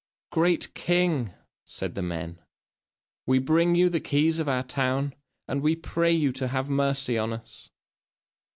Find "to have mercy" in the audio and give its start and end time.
6.31-7.19